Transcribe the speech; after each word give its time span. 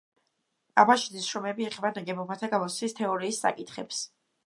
აბაშიძის 0.83 1.27
შრომები 1.33 1.69
ეხება 1.73 1.93
ნაგებობათა 1.99 2.53
გამოცდის 2.57 3.01
თეორიის 3.03 3.47
საკითხებს. 3.49 4.07